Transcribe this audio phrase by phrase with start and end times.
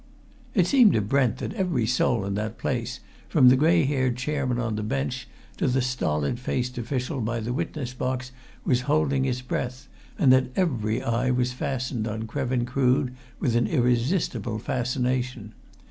[0.55, 4.57] It seemed to Brent that every soul in that place, from the grey haired chairman
[4.57, 5.27] on the bench
[5.57, 8.31] to the stolid faced official by the witness box
[8.65, 9.87] was holding his breath,
[10.17, 15.53] and that every eye was fastened on Krevin Crood with an irresistible fascination.